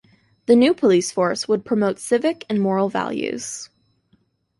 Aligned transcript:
The 0.47 0.55
new 0.55 0.73
police 0.73 1.11
force 1.11 1.47
would 1.47 1.63
promote 1.63 1.99
civic 1.99 2.43
and 2.49 2.59
moral 2.59 2.89
values. 2.89 3.69